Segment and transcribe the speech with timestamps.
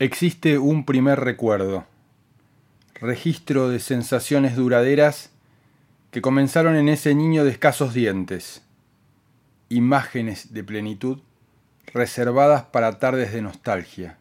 [0.00, 1.86] Existe un primer recuerdo,
[2.94, 5.30] registro de sensaciones duraderas
[6.10, 8.64] que comenzaron en ese niño de escasos dientes,
[9.68, 11.20] imágenes de plenitud
[11.86, 14.18] reservadas para tardes de nostalgia.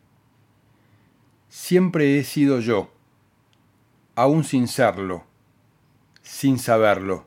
[1.49, 2.93] Siempre he sido yo,
[4.13, 5.23] aún sin serlo,
[6.21, 7.25] sin saberlo.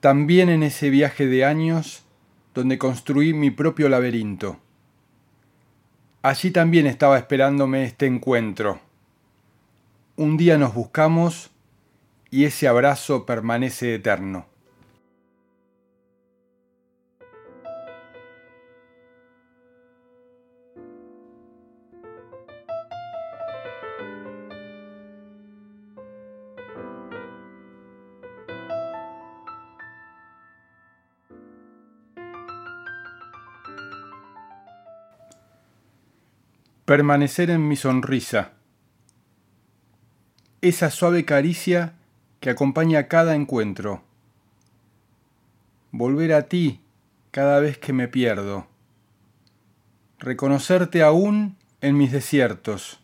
[0.00, 2.04] También en ese viaje de años
[2.52, 4.60] donde construí mi propio laberinto.
[6.22, 8.78] Allí también estaba esperándome este encuentro.
[10.16, 11.50] Un día nos buscamos
[12.30, 14.49] y ese abrazo permanece eterno.
[36.90, 38.54] Permanecer en mi sonrisa.
[40.60, 41.94] Esa suave caricia
[42.40, 44.02] que acompaña cada encuentro.
[45.92, 46.80] Volver a ti
[47.30, 48.66] cada vez que me pierdo.
[50.18, 52.98] Reconocerte aún en mis desiertos.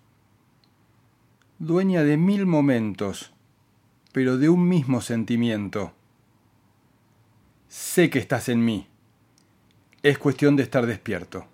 [1.61, 3.35] Dueña de mil momentos,
[4.11, 5.93] pero de un mismo sentimiento.
[7.69, 8.89] Sé que estás en mí.
[10.03, 11.47] Es cuestión de estar despierto.